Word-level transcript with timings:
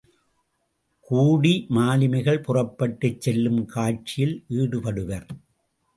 கூடி 1.07 1.67
மாலுமிகள் 1.69 2.41
புறப்பட்டுச் 2.41 3.21
செல்லும் 3.21 3.65
காட்சியில் 3.65 4.45
ஈடுபடுவர். 4.49 5.27